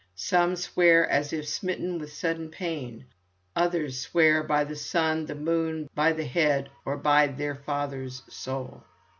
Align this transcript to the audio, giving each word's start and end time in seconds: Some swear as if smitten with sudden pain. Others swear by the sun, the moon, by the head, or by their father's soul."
Some 0.15 0.55
swear 0.55 1.07
as 1.07 1.31
if 1.31 1.47
smitten 1.47 1.99
with 1.99 2.11
sudden 2.11 2.49
pain. 2.49 3.05
Others 3.55 3.99
swear 4.01 4.41
by 4.43 4.63
the 4.63 4.75
sun, 4.75 5.27
the 5.27 5.35
moon, 5.35 5.87
by 5.93 6.11
the 6.13 6.25
head, 6.25 6.69
or 6.85 6.97
by 6.97 7.27
their 7.27 7.53
father's 7.53 8.23
soul." 8.27 8.83